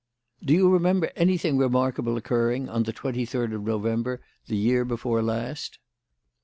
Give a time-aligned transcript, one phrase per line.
[0.43, 5.21] "Do you remember anything remarkable occurring on the twenty third of November the year before
[5.21, 5.77] last?"